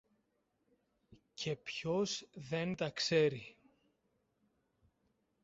[1.33, 3.57] Και ποιος δεν τα ξέρει!